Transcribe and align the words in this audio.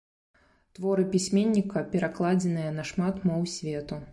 Творы 0.77 1.03
пісьменніка 1.15 1.83
перакладзеныя 1.91 2.73
на 2.79 2.83
шмат 2.93 3.25
моў 3.33 3.49
свету. 3.59 4.05